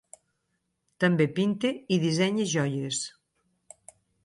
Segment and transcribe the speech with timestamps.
[1.03, 3.05] També pinta i dissenya joies.